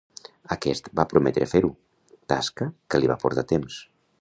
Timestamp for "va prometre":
0.99-1.47